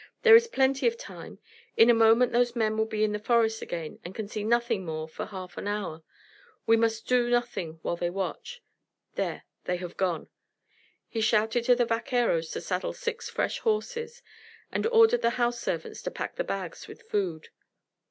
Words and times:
"There 0.23 0.35
is 0.35 0.47
plenty 0.47 0.87
of 0.87 0.97
time. 0.97 1.37
In 1.77 1.87
a 1.87 1.93
moment 1.93 2.31
those 2.31 2.55
men 2.55 2.75
will 2.75 2.87
be 2.87 3.03
in 3.03 3.11
the 3.11 3.19
forest 3.19 3.61
again 3.61 3.99
and 4.03 4.15
can 4.15 4.27
see 4.27 4.43
nothing 4.43 4.83
more 4.83 5.07
for 5.07 5.27
half 5.27 5.59
an 5.59 5.67
hour. 5.67 6.01
We 6.65 6.75
must 6.75 7.05
do 7.07 7.29
nothing 7.29 7.77
while 7.83 7.95
they 7.97 8.09
watch 8.09 8.63
there! 9.13 9.43
they 9.65 9.75
have 9.77 9.97
gone." 9.97 10.27
He 11.07 11.21
shouted 11.21 11.65
to 11.65 11.75
the 11.75 11.85
vaqueros 11.85 12.49
to 12.53 12.61
saddle 12.61 12.93
six 12.93 13.29
fresh 13.29 13.59
horses, 13.59 14.23
and 14.71 14.87
ordered 14.87 15.21
the 15.21 15.29
house 15.37 15.59
servants 15.59 16.01
to 16.01 16.09
pack 16.09 16.35
the 16.35 16.43
bags 16.43 16.87
with 16.87 17.03
food. 17.03 17.49